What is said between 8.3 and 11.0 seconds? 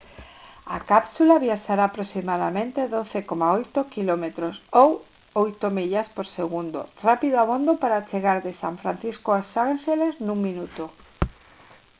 de san francisco aos ánxeles nun minuto